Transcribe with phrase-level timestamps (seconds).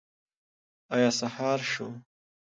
[0.93, 1.87] ایا سهار شو؟